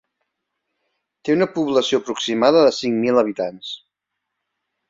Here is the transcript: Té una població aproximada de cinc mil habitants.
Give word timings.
Té 1.27 1.35
una 1.37 1.47
població 1.59 2.01
aproximada 2.03 2.65
de 2.69 2.75
cinc 2.81 3.01
mil 3.05 3.23
habitants. 3.25 3.73